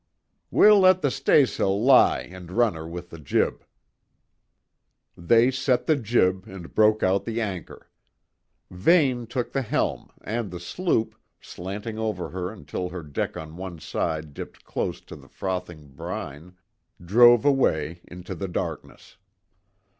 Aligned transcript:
"We'll 0.49 0.79
let 0.79 1.03
the 1.03 1.11
staysail 1.11 1.79
lie 1.79 2.21
and 2.21 2.51
run 2.51 2.73
her 2.73 2.87
with 2.87 3.11
the 3.11 3.19
jib." 3.19 3.63
They 5.15 5.51
set 5.51 5.85
the 5.85 5.95
jib 5.95 6.47
and 6.47 6.73
broke 6.73 7.03
out 7.03 7.23
the 7.23 7.39
anchor. 7.39 7.87
Vane 8.71 9.27
took 9.27 9.51
the 9.51 9.61
helm, 9.61 10.09
and 10.21 10.49
the 10.49 10.59
sloop, 10.59 11.13
slanting 11.39 11.99
over 11.99 12.51
until 12.51 12.89
her 12.89 13.03
deck 13.03 13.37
on 13.37 13.57
one 13.57 13.77
side 13.77 14.33
dipped 14.33 14.63
close 14.65 15.01
to 15.01 15.15
the 15.15 15.29
frothing 15.29 15.89
brine, 15.89 16.57
drove 16.99 17.45
away 17.45 18.01
into, 18.05 18.33
the 18.33 18.47
darkness. 18.47 19.17